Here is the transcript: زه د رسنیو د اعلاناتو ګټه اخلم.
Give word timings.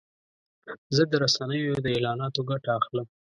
زه 0.95 1.03
د 1.11 1.13
رسنیو 1.23 1.75
د 1.85 1.87
اعلاناتو 1.95 2.41
ګټه 2.49 2.69
اخلم. 2.79 3.07